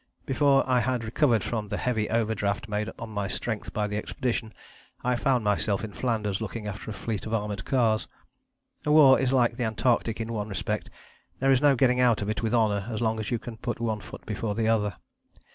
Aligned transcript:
Before 0.25 0.67
I 0.67 0.79
had 0.79 1.03
recovered 1.03 1.43
from 1.43 1.67
the 1.67 1.77
heavy 1.77 2.09
overdraft 2.09 2.67
made 2.67 2.89
on 2.97 3.11
my 3.11 3.27
strength 3.27 3.71
by 3.71 3.85
the 3.85 3.97
expedition 3.97 4.51
I 5.03 5.15
found 5.15 5.43
myself 5.43 5.83
in 5.83 5.93
Flanders 5.93 6.41
looking 6.41 6.65
after 6.65 6.89
a 6.89 6.93
fleet 6.95 7.27
of 7.27 7.35
armoured 7.35 7.65
cars. 7.65 8.07
A 8.83 8.91
war 8.91 9.19
is 9.19 9.31
like 9.31 9.57
the 9.57 9.63
Antarctic 9.63 10.19
in 10.19 10.33
one 10.33 10.49
respect. 10.49 10.89
There 11.37 11.51
is 11.51 11.61
no 11.61 11.75
getting 11.75 11.99
out 11.99 12.23
of 12.23 12.29
it 12.31 12.41
with 12.41 12.55
honour 12.55 12.87
as 12.89 12.99
long 12.99 13.19
as 13.19 13.29
you 13.29 13.37
can 13.37 13.57
put 13.57 13.79
one 13.79 13.99
foot 13.99 14.25
before 14.25 14.55
the 14.55 14.67
other. 14.67 14.95